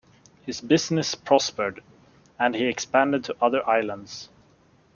[0.47, 1.83] His business prospered
[2.39, 4.29] and he expanded to other islands.